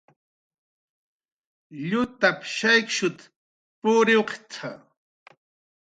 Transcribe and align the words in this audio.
"Llutap"" 1.89 2.39
shaykta 2.55 3.25
puriwq""t""a" 3.79 4.69